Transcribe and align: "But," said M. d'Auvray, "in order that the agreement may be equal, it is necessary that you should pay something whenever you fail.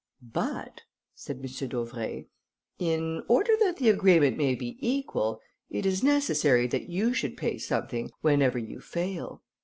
"But," 0.33 0.81
said 1.13 1.35
M. 1.37 1.67
d'Auvray, 1.69 2.25
"in 2.79 3.21
order 3.27 3.51
that 3.59 3.77
the 3.77 3.91
agreement 3.91 4.35
may 4.35 4.55
be 4.55 4.77
equal, 4.79 5.39
it 5.69 5.85
is 5.85 6.01
necessary 6.01 6.65
that 6.65 6.89
you 6.89 7.13
should 7.13 7.37
pay 7.37 7.59
something 7.59 8.09
whenever 8.21 8.57
you 8.57 8.79
fail. 8.81 9.43